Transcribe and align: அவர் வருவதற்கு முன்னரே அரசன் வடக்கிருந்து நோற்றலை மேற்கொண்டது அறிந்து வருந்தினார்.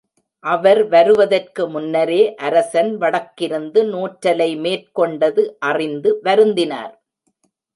அவர் 0.43 0.79
வருவதற்கு 0.87 1.63
முன்னரே 1.69 2.21
அரசன் 2.47 2.89
வடக்கிருந்து 2.97 3.83
நோற்றலை 3.93 4.49
மேற்கொண்டது 4.65 5.43
அறிந்து 5.59 6.11
வருந்தினார். 6.23 6.93